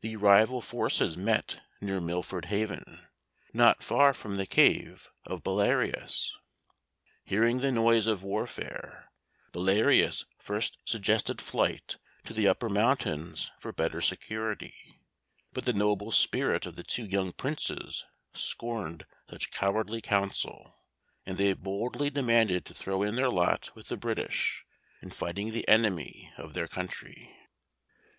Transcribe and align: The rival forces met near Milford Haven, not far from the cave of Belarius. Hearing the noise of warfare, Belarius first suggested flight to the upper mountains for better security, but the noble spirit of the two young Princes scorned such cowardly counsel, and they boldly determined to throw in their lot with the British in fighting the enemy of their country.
The 0.00 0.16
rival 0.16 0.62
forces 0.62 1.14
met 1.18 1.60
near 1.78 2.00
Milford 2.00 2.46
Haven, 2.46 3.06
not 3.52 3.82
far 3.82 4.14
from 4.14 4.38
the 4.38 4.46
cave 4.46 5.10
of 5.26 5.42
Belarius. 5.42 6.34
Hearing 7.22 7.60
the 7.60 7.70
noise 7.70 8.06
of 8.06 8.22
warfare, 8.22 9.10
Belarius 9.52 10.24
first 10.38 10.78
suggested 10.86 11.42
flight 11.42 11.98
to 12.24 12.32
the 12.32 12.48
upper 12.48 12.70
mountains 12.70 13.50
for 13.58 13.70
better 13.70 14.00
security, 14.00 15.02
but 15.52 15.66
the 15.66 15.74
noble 15.74 16.12
spirit 16.12 16.64
of 16.64 16.74
the 16.74 16.82
two 16.82 17.04
young 17.04 17.32
Princes 17.34 18.06
scorned 18.32 19.04
such 19.28 19.50
cowardly 19.50 20.00
counsel, 20.00 20.78
and 21.26 21.36
they 21.36 21.52
boldly 21.52 22.08
determined 22.08 22.64
to 22.64 22.72
throw 22.72 23.02
in 23.02 23.16
their 23.16 23.28
lot 23.28 23.72
with 23.74 23.88
the 23.88 23.98
British 23.98 24.64
in 25.02 25.10
fighting 25.10 25.50
the 25.50 25.68
enemy 25.68 26.32
of 26.38 26.54
their 26.54 26.68
country. 26.68 27.36